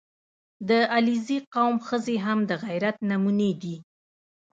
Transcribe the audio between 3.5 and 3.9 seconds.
دي.